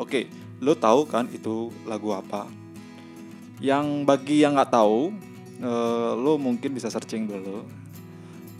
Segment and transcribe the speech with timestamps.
[0.00, 0.32] Oke,
[0.64, 2.48] lo tahu kan itu lagu apa?
[3.60, 5.12] Yang bagi yang nggak tahu,
[5.60, 7.68] uh, lo mungkin bisa searching dulu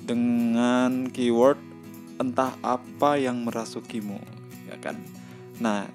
[0.05, 1.57] dengan keyword
[2.21, 4.21] entah apa yang merasukimu,
[4.69, 5.01] ya kan?
[5.57, 5.89] Nah,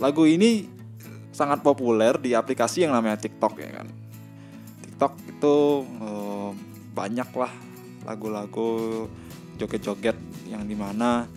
[0.00, 0.64] lagu ini
[1.28, 3.88] sangat populer di aplikasi yang namanya TikTok ya kan.
[4.80, 5.56] TikTok itu
[6.00, 6.56] uh,
[6.96, 7.52] banyak lah
[8.08, 9.04] lagu-lagu
[9.60, 10.16] joget-joget
[10.48, 11.28] yang di mana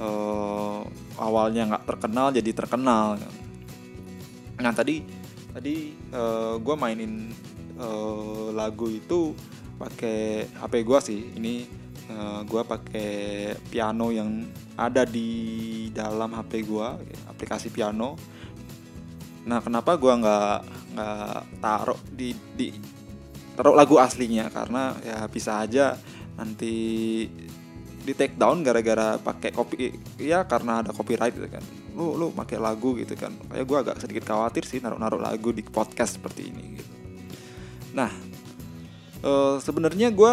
[0.00, 0.80] uh,
[1.18, 3.18] awalnya nggak terkenal jadi terkenal.
[4.58, 5.02] Nah tadi
[5.54, 7.30] tadi uh, gue mainin
[7.78, 9.34] uh, lagu itu
[9.78, 11.20] pakai HP gue sih.
[11.38, 11.54] Ini
[12.14, 13.10] uh, gue pakai
[13.70, 14.46] piano yang
[14.78, 16.88] ada di dalam HP gue,
[17.30, 18.18] aplikasi piano.
[19.46, 20.58] Nah kenapa gue nggak
[20.98, 22.68] nggak taruh di di
[23.58, 25.98] taruh lagu aslinya karena ya bisa aja
[26.38, 26.74] nanti
[28.08, 31.60] di take down gara-gara pakai kopi ya karena ada copyright gitu kan.
[31.92, 33.36] Lu lu pakai lagu gitu kan.
[33.52, 36.94] Kayak gue agak sedikit khawatir sih naruh-naruh lagu di podcast seperti ini gitu.
[37.92, 38.08] Nah
[39.20, 40.32] uh, sebenarnya gue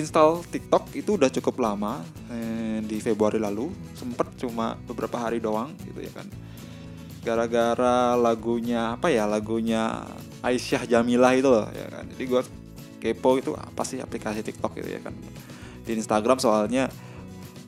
[0.00, 2.00] install TikTok itu udah cukup lama
[2.32, 3.68] eh, di Februari lalu.
[3.92, 6.24] Sempet cuma beberapa hari doang gitu ya kan.
[7.20, 10.00] Gara-gara lagunya apa ya lagunya
[10.40, 12.08] Aisyah Jamilah itu loh ya kan.
[12.08, 12.40] Jadi gue
[13.04, 15.12] kepo itu apa sih aplikasi TikTok gitu ya kan
[15.88, 16.92] di Instagram soalnya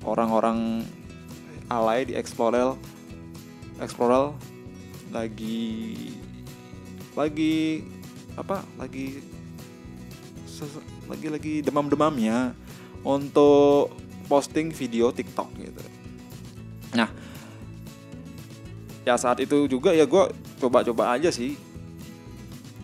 [0.05, 0.85] orang-orang
[1.73, 2.77] alay di Explorel
[3.81, 4.37] Explorel
[5.09, 5.97] lagi
[7.17, 7.81] lagi
[8.37, 9.25] apa lagi
[11.09, 12.53] lagi lagi demam-demamnya
[13.01, 13.97] untuk
[14.29, 15.83] posting video TikTok gitu.
[16.93, 17.09] Nah,
[19.09, 20.25] ya saat itu juga ya gue
[20.61, 21.57] coba-coba aja sih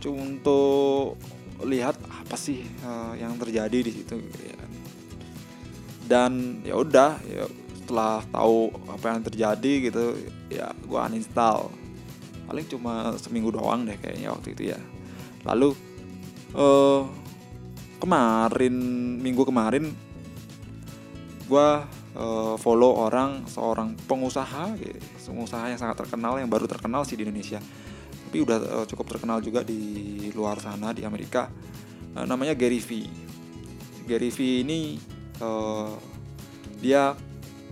[0.07, 1.19] untuk
[1.67, 4.57] lihat apa sih uh, yang terjadi di situ gitu ya
[6.07, 7.45] dan ya udah ya
[7.83, 10.05] setelah tahu apa yang terjadi gitu
[10.51, 11.71] ya gue uninstall.
[12.47, 14.79] Paling cuma seminggu doang deh kayaknya waktu itu ya.
[15.47, 15.75] Lalu
[16.55, 17.07] uh,
[18.03, 18.75] kemarin
[19.23, 19.91] minggu kemarin
[21.47, 21.69] gue
[22.19, 24.99] uh, follow orang seorang pengusaha gitu,
[25.31, 27.63] pengusaha yang sangat terkenal yang baru terkenal sih di Indonesia.
[28.27, 31.47] Tapi udah uh, cukup terkenal juga di luar sana di Amerika.
[32.15, 33.07] Uh, namanya Gary V.
[34.07, 34.99] Gary V ini
[35.41, 35.93] uh,
[36.81, 37.17] dia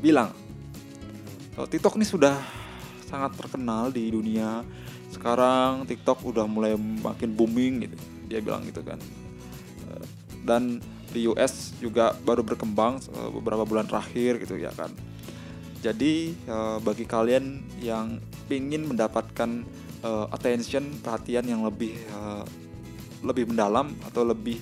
[0.00, 0.32] bilang
[1.56, 2.36] uh, TikTok ini sudah
[3.04, 4.64] sangat terkenal di dunia.
[5.12, 7.97] Sekarang TikTok udah mulai makin booming gitu.
[8.26, 8.98] Dia bilang gitu kan.
[9.86, 10.04] Uh,
[10.42, 10.82] dan
[11.14, 12.98] di US juga baru berkembang
[13.30, 14.91] beberapa bulan terakhir gitu ya kan.
[15.78, 16.34] Jadi
[16.82, 18.19] bagi kalian yang
[18.50, 19.62] ingin mendapatkan
[20.34, 21.94] attention perhatian yang lebih
[23.22, 24.58] lebih mendalam atau lebih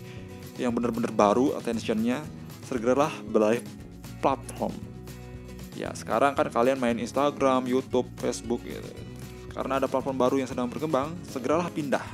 [0.60, 2.20] yang benar-benar baru attentionnya
[2.66, 3.62] segeralah beralih
[4.22, 4.72] platform.
[5.74, 8.92] Ya sekarang kan kalian main Instagram, YouTube, Facebook gitu.
[9.52, 12.04] Karena ada platform baru yang sedang berkembang segeralah pindah.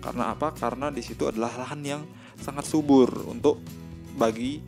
[0.00, 0.52] Karena apa?
[0.56, 2.02] Karena di situ adalah lahan yang
[2.40, 3.60] sangat subur untuk
[4.16, 4.60] bagi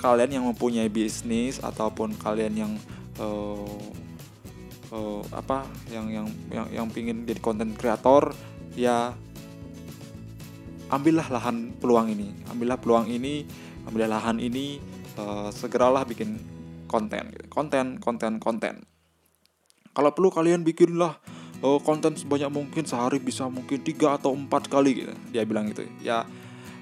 [0.00, 2.72] kalian yang mempunyai bisnis ataupun kalian yang
[3.20, 3.78] uh,
[4.92, 5.64] uh, apa?
[5.88, 8.36] Yang yang yang yang pingin jadi konten kreator
[8.74, 9.16] ya
[10.92, 12.28] ambillah lahan peluang ini.
[12.52, 13.44] Ambillah peluang ini
[13.84, 14.80] ambillah lahan ini
[15.20, 16.40] uh, segeralah bikin
[16.88, 17.46] konten gitu.
[17.50, 18.74] konten konten konten.
[19.94, 21.18] Kalau perlu kalian bikinlah
[21.62, 25.14] uh, konten sebanyak mungkin sehari bisa mungkin tiga atau empat kali gitu.
[25.30, 25.86] Dia bilang gitu.
[26.02, 26.26] Ya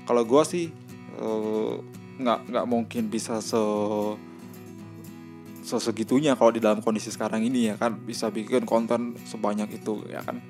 [0.09, 0.65] kalau gue sih
[1.21, 1.79] uh,
[2.21, 3.61] nggak nggak mungkin bisa se
[5.63, 8.01] sesegitunya kalau di dalam kondisi sekarang ini ya kan.
[8.03, 10.41] Bisa bikin konten sebanyak itu ya kan.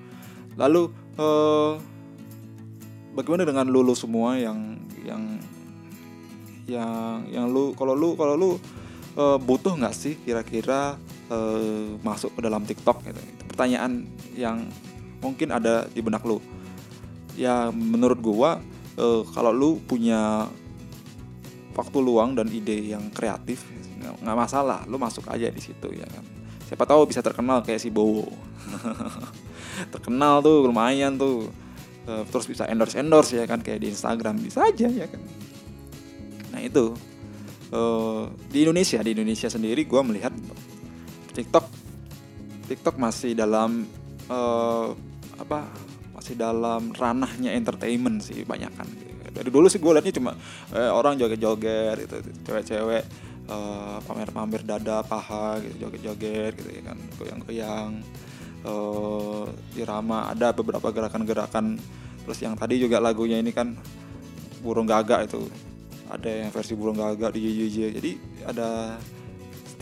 [0.57, 1.81] Lalu uh,
[3.17, 5.41] bagaimana dengan lulu semua yang yang
[6.73, 8.51] yang yang lu kalau lu kalau lu
[9.17, 10.97] uh, butuh nggak sih kira-kira
[11.29, 13.21] uh, masuk ke dalam TikTok gitu?
[13.21, 14.65] Itu pertanyaan yang
[15.21, 16.41] mungkin ada di benak lu.
[17.37, 18.61] Ya menurut gua
[18.97, 20.49] uh, kalau lu punya
[21.73, 23.69] waktu luang dan ide yang kreatif
[24.03, 24.85] nggak masalah.
[24.89, 26.25] Lu masuk aja di situ ya kan?
[26.69, 28.33] Siapa tahu bisa terkenal kayak si Bowo.
[29.95, 31.53] Terkenal tuh lumayan tuh.
[32.03, 33.63] Terus bisa endorse endorse ya kan?
[33.63, 35.23] Kayak di Instagram bisa aja ya kan
[36.63, 36.95] itu
[37.73, 40.33] uh, di Indonesia di Indonesia sendiri gue melihat
[41.33, 41.67] TikTok
[42.69, 43.85] TikTok masih dalam
[44.31, 44.95] uh,
[45.41, 45.67] apa
[46.15, 48.87] masih dalam ranahnya entertainment sih banyak kan.
[49.33, 50.37] Dari dulu sih gue liatnya cuma
[50.77, 53.03] eh, orang joget-joget gitu cewek-cewek
[53.49, 57.91] uh, pamer-pamer dada paha gitu joget-joget gitu ya kan goyang-goyang
[58.69, 61.81] uh, irama ada beberapa gerakan-gerakan.
[62.23, 63.73] Terus yang tadi juga lagunya ini kan
[64.63, 65.49] burung gagak itu
[66.13, 68.11] ada yang versi burung gagak di JJJ jadi
[68.45, 69.01] ada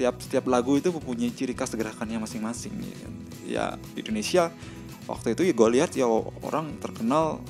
[0.01, 2.73] setiap setiap lagu itu mempunyai ciri khas gerakannya masing-masing.
[2.81, 3.09] Ya,
[3.45, 4.49] ya di Indonesia
[5.05, 6.09] waktu itu ya gue lihat ya
[6.41, 7.43] orang terkenal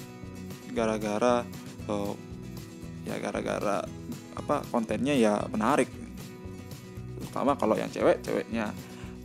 [0.74, 1.46] gara-gara
[1.86, 2.12] uh,
[3.06, 3.86] ya gara-gara
[4.34, 5.86] apa kontennya ya menarik.
[7.22, 8.74] Terutama kalau yang cewek ceweknya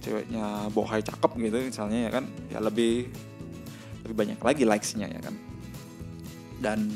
[0.06, 3.10] ceweknya bohai cakep gitu misalnya ya kan ya lebih
[4.06, 5.34] lebih banyak lagi likesnya ya kan.
[6.62, 6.94] Dan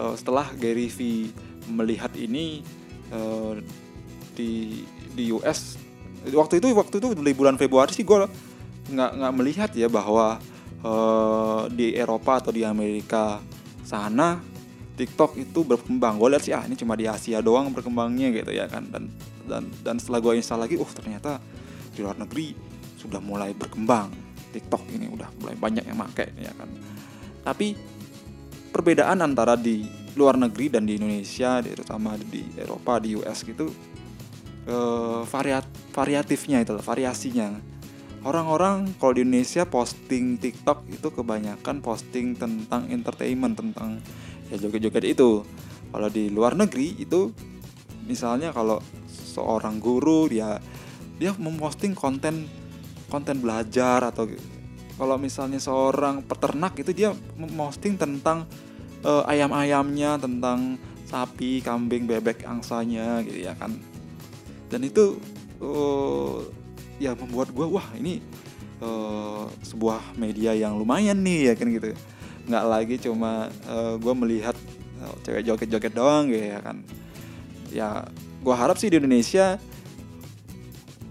[0.00, 1.28] uh, setelah Gary V
[1.70, 2.64] melihat ini
[3.12, 3.58] uh,
[4.32, 4.82] di
[5.12, 5.76] di US
[6.30, 8.26] waktu itu waktu itu di bulan Februari sih gue
[8.90, 10.38] nggak nggak melihat ya bahwa
[10.82, 13.38] uh, di Eropa atau di Amerika
[13.82, 14.38] sana
[14.92, 16.20] TikTok itu berkembang.
[16.20, 18.84] Gue lihat sih ah ini cuma di Asia doang berkembangnya gitu ya kan.
[18.92, 19.08] Dan
[19.48, 21.40] dan dan setelah gue install lagi oh ternyata
[21.92, 22.52] di luar negeri
[23.00, 24.12] sudah mulai berkembang.
[24.52, 26.68] TikTok ini udah mulai banyak yang pakai ya kan.
[27.42, 27.72] Tapi
[28.68, 33.72] perbedaan antara di luar negeri dan di Indonesia terutama di Eropa di US gitu
[34.68, 37.72] eh, variat variatifnya itu variasinya.
[38.22, 43.98] Orang-orang kalau di Indonesia posting TikTok itu kebanyakan posting tentang entertainment tentang
[44.46, 45.42] ya joget-joget itu.
[45.90, 47.34] Kalau di luar negeri itu
[48.06, 48.78] misalnya kalau
[49.10, 50.62] seorang guru dia
[51.18, 52.46] dia memposting konten
[53.10, 54.30] konten belajar atau
[54.96, 58.46] kalau misalnya seorang peternak itu dia memposting tentang
[59.02, 63.76] uh, ayam-ayamnya tentang sapi, kambing, bebek, angsanya gitu ya kan.
[64.72, 65.20] Dan itu
[65.60, 66.40] uh,
[66.96, 68.24] ya membuat gue wah ini
[68.80, 71.92] uh, sebuah media yang lumayan nih ya kan gitu.
[72.48, 74.56] Nggak lagi cuma uh, gue melihat
[75.04, 76.76] uh, cewek joget-joget doang gitu ya kan.
[77.68, 77.88] Ya
[78.42, 79.60] gue harap sih di Indonesia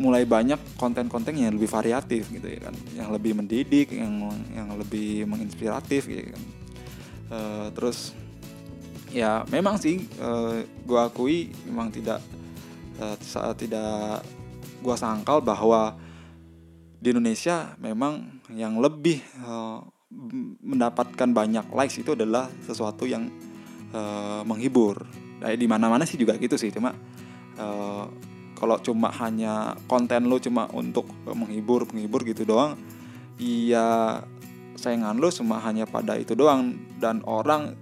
[0.02, 5.30] mulai banyak konten-konten yang lebih variatif gitu ya kan, yang lebih mendidik, yang yang lebih
[5.30, 6.42] menginspiratif gitu kan
[7.32, 8.14] uh, terus
[9.12, 12.20] ya memang sih uh, gua akui memang tidak
[13.00, 14.22] uh, saat tidak
[14.84, 15.96] gua sangkal bahwa
[17.02, 19.82] di Indonesia memang yang lebih uh,
[20.62, 23.32] mendapatkan banyak likes itu adalah sesuatu yang
[23.96, 25.08] uh, menghibur.
[25.42, 26.94] Nah, di mana-mana sih juga gitu sih, cuma
[27.58, 28.06] uh,
[28.54, 32.78] kalau cuma hanya konten lo cuma untuk menghibur, menghibur gitu doang,
[33.42, 34.22] iya
[34.78, 36.78] saingan lo cuma hanya pada itu doang.
[37.00, 37.74] Dan orang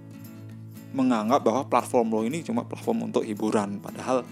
[0.90, 3.78] menganggap bahwa platform lo ini cuma platform untuk hiburan.
[3.78, 4.26] Padahal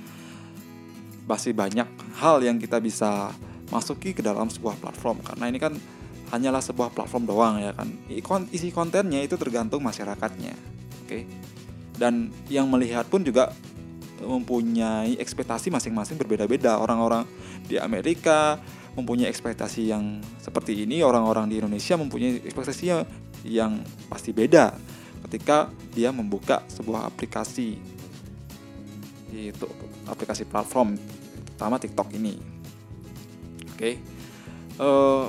[1.29, 1.87] masih banyak
[2.19, 3.31] hal yang kita bisa
[3.69, 5.21] masuki ke dalam sebuah platform.
[5.23, 5.77] Karena ini kan
[6.33, 7.89] hanyalah sebuah platform doang ya kan?
[8.53, 10.53] Isi kontennya itu tergantung masyarakatnya
[11.09, 11.25] oke?
[11.97, 13.51] Dan yang melihat pun juga
[14.21, 16.77] mempunyai ekspektasi masing-masing berbeda-beda.
[16.77, 17.25] Orang-orang
[17.65, 18.61] di Amerika
[18.94, 22.85] mempunyai ekspektasi yang seperti ini, orang-orang di Indonesia mempunyai ekspektasi
[23.46, 24.75] yang pasti beda
[25.29, 27.79] ketika dia membuka sebuah aplikasi
[29.29, 29.67] itu
[30.08, 30.96] aplikasi platform
[31.52, 32.38] terutama TikTok ini.
[33.75, 33.94] Oke, okay.
[34.81, 35.26] uh, eh,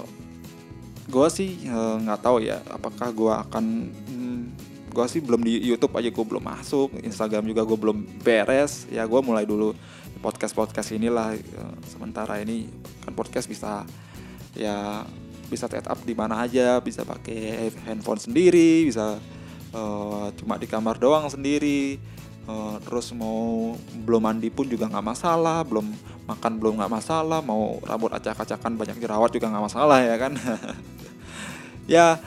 [1.09, 4.41] gue sih eh, nggak uh, tahu ya apakah gue akan hmm,
[4.89, 9.05] gue sih belum di YouTube aja gue belum masuk Instagram juga gue belum beres ya
[9.05, 9.73] gue mulai dulu
[10.19, 12.67] podcast podcast inilah uh, sementara ini
[13.03, 13.87] kan podcast bisa
[14.53, 15.07] ya
[15.49, 19.17] bisa set up di mana aja bisa pakai handphone sendiri bisa
[19.73, 21.99] uh, cuma di kamar doang sendiri.
[22.49, 25.85] Uh, terus mau belum mandi pun juga nggak masalah belum
[26.25, 30.33] makan belum nggak masalah mau rambut acak-acakan banyak jerawat juga nggak masalah ya kan?
[31.89, 32.21] Ya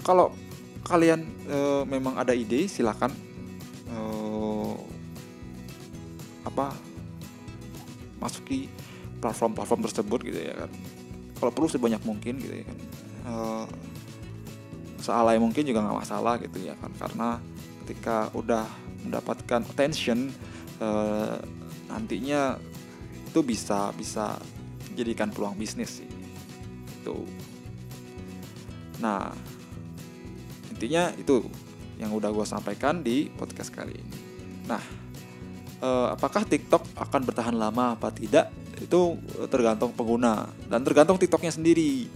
[0.00, 0.32] kalau
[0.88, 3.12] kalian uh, memang ada ide silakan
[6.48, 6.72] apa
[8.18, 8.66] masuki
[9.22, 10.70] platform-platform tersebut gitu ya kan.
[11.38, 12.78] Kalau perlu sebanyak mungkin gitu ya kan.
[13.28, 13.66] Uh,
[14.98, 16.90] sealai mungkin juga nggak masalah gitu ya kan.
[16.98, 17.38] Karena
[17.84, 18.66] ketika udah
[19.06, 20.34] mendapatkan attention
[20.82, 21.38] uh,
[21.88, 22.58] nantinya
[23.28, 24.36] itu bisa bisa
[24.98, 26.10] jadikan peluang bisnis sih.
[27.02, 27.22] Itu.
[28.98, 29.30] Nah
[30.74, 31.42] intinya itu
[31.98, 34.18] yang udah gue sampaikan di podcast kali ini.
[34.70, 34.82] Nah
[35.82, 38.50] uh, apakah TikTok akan bertahan lama apa tidak?
[38.78, 39.18] Itu
[39.50, 42.06] tergantung pengguna dan tergantung TikToknya sendiri.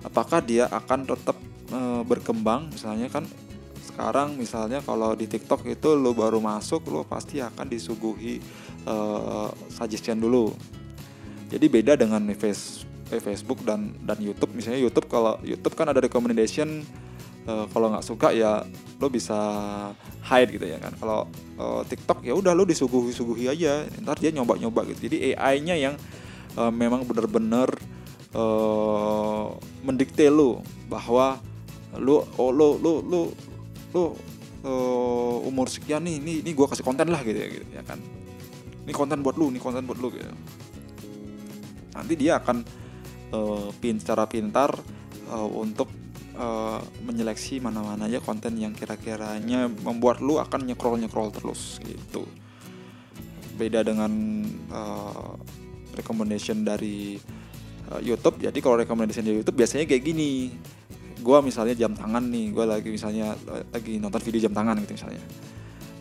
[0.00, 1.36] Apakah dia akan tetap
[1.72, 2.72] uh, berkembang?
[2.72, 3.28] Misalnya kan
[3.84, 8.40] sekarang misalnya kalau di TikTok itu lo baru masuk lo pasti akan disuguhi
[8.88, 10.56] uh, suggestion dulu.
[11.50, 14.56] Jadi beda dengan Facebook dan dan YouTube.
[14.56, 16.86] Misalnya YouTube kalau YouTube kan ada recommendation
[17.46, 18.64] uh, kalau nggak suka ya
[19.00, 19.36] lo bisa
[20.26, 20.92] hide gitu ya kan.
[20.98, 25.08] Kalau uh, TikTok ya udah lo disuguhi-suguhi aja ntar dia nyoba-nyoba gitu.
[25.08, 25.94] Jadi AI-nya yang
[26.56, 27.70] uh, memang benar-benar
[28.34, 29.54] uh,
[29.86, 31.40] mendikte lo bahwa
[31.96, 33.20] lo oh, lo lo lo
[33.90, 34.02] lo
[34.62, 37.98] uh, umur sekian nih ini ini gue kasih konten lah gitu ya, gitu ya kan.
[38.86, 40.26] Ini konten buat lu ini konten buat lu gitu.
[41.90, 42.62] Nanti dia akan
[43.34, 44.72] uh, pin secara pintar
[45.28, 45.99] uh, untuk
[46.36, 52.26] uh, menyeleksi mana-mana aja konten yang kira-kiranya membuat lu akan nyekrol nyekrol terus gitu.
[53.56, 54.10] Beda dengan
[54.70, 55.34] uh,
[55.96, 57.18] recommendation dari
[57.90, 58.38] uh, YouTube.
[58.40, 60.54] Jadi kalau recommendation dari YouTube biasanya kayak gini.
[61.20, 63.36] Gue misalnya jam tangan nih gue lagi misalnya
[63.76, 65.20] lagi nonton video jam tangan gitu misalnya.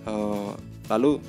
[0.07, 0.55] Uh,
[0.88, 1.19] lalu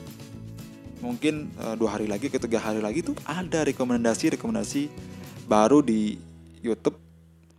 [1.02, 4.86] mungkin uh, dua hari lagi ketiga hari lagi tuh ada rekomendasi rekomendasi
[5.50, 6.14] baru di
[6.62, 7.09] YouTube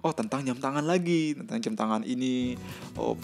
[0.01, 2.57] oh tentang jam tangan lagi tentang jam tangan ini.
[2.97, 3.15] Oh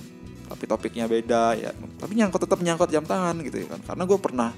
[0.48, 1.72] tapi topiknya beda ya.
[1.76, 3.82] Tapi nyangkut tetap nyangkut jam tangan gitu ya kan.
[3.84, 4.50] Karena gue pernah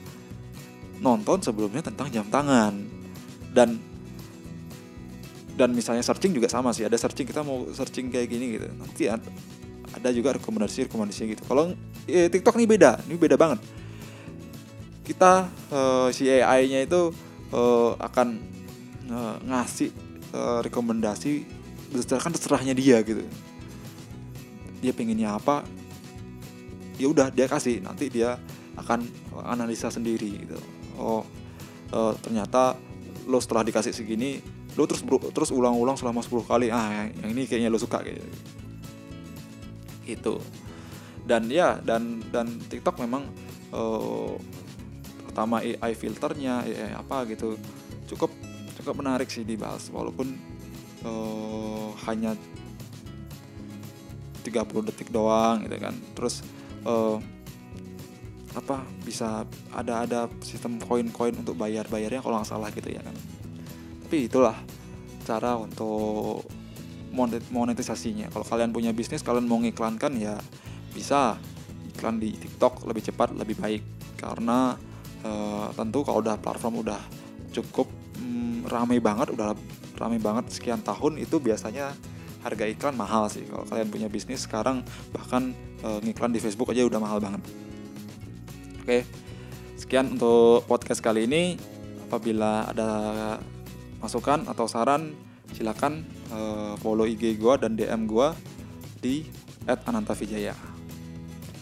[1.02, 2.74] nonton sebelumnya tentang jam tangan.
[3.50, 3.82] Dan
[5.58, 6.86] dan misalnya searching juga sama sih.
[6.86, 8.68] Ada searching kita mau searching kayak gini gitu.
[8.70, 11.44] Nanti ada juga rekomendasi rekomendasi gitu.
[11.50, 11.74] Kalau
[12.06, 13.60] eh, TikTok ini beda ini beda banget.
[15.04, 17.10] Kita uh, si AI-nya itu
[17.50, 18.28] uh, akan
[19.10, 19.90] uh, ngasih
[20.38, 21.59] uh, rekomendasi
[21.90, 23.26] berdasarkan terserahnya dia gitu.
[24.80, 25.66] Dia pengennya apa
[27.00, 28.38] ya udah dia kasih nanti dia
[28.76, 29.04] akan
[29.44, 30.60] analisa sendiri gitu.
[31.00, 31.24] Oh
[31.92, 32.76] uh, ternyata
[33.30, 34.42] lo setelah dikasih segini
[34.78, 35.04] lo terus
[35.34, 38.00] terus ulang-ulang selama 10 kali ah yang ini kayaknya lo suka
[40.06, 40.40] gitu.
[41.26, 43.28] Dan ya dan dan TikTok memang
[43.70, 44.34] uh,
[45.30, 47.54] pertama AI filternya AI apa gitu
[48.10, 48.34] cukup
[48.82, 50.34] cukup menarik sih dibahas walaupun
[51.06, 52.36] uh, hanya
[54.44, 55.96] 30 detik doang gitu kan.
[56.16, 56.42] Terus
[56.88, 57.20] uh,
[58.58, 63.16] apa bisa ada ada sistem koin-koin untuk bayar-bayarnya kalau nggak salah gitu ya kan.
[64.08, 64.58] Tapi itulah
[65.24, 66.46] cara untuk
[67.54, 68.30] monetisasinya.
[68.34, 70.38] Kalau kalian punya bisnis kalian mau ngiklankan ya
[70.94, 71.38] bisa
[71.94, 73.84] iklan di TikTok lebih cepat lebih baik.
[74.18, 74.74] Karena
[75.24, 77.02] uh, tentu kalau udah platform udah
[77.54, 79.54] cukup um, ramai banget udah
[80.00, 81.92] ramai banget sekian tahun itu biasanya
[82.40, 84.80] harga iklan mahal sih kalau kalian punya bisnis sekarang
[85.12, 85.52] bahkan
[85.84, 87.44] uh, ngiklan di Facebook aja udah mahal banget
[88.90, 89.06] Oke,
[89.78, 91.62] sekian untuk podcast kali ini.
[92.10, 92.90] Apabila ada
[94.02, 95.14] masukan atau saran,
[95.54, 98.34] silakan uh, follow IG gua dan DM gua
[98.98, 99.30] di
[99.70, 100.58] @anantavijaya.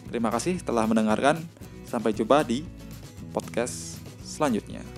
[0.07, 1.43] Terima kasih telah mendengarkan.
[1.83, 2.63] Sampai jumpa di
[3.35, 4.96] podcast selanjutnya.